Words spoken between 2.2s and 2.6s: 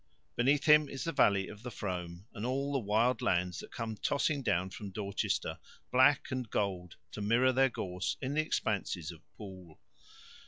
and